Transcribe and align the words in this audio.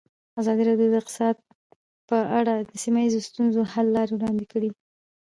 ازادي 0.41 0.63
راډیو 0.69 0.91
د 0.91 0.95
اقتصاد 1.01 1.35
په 2.09 2.17
اړه 2.39 2.53
د 2.69 2.71
سیمه 2.83 2.99
ییزو 3.03 3.19
ستونزو 3.29 3.61
حل 3.71 3.87
لارې 3.95 4.11
راوړاندې 4.11 4.45
کړې. 4.51 4.69